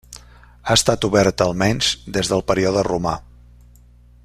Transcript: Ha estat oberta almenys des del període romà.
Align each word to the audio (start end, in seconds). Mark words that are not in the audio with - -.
Ha 0.69 0.77
estat 0.79 1.05
oberta 1.09 1.47
almenys 1.49 1.91
des 2.17 2.33
del 2.33 2.43
període 2.53 2.87
romà. 2.91 3.15